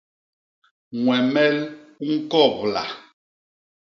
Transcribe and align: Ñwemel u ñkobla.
Ñwemel 1.03 1.57
u 2.03 2.03
ñkobla. 2.13 2.83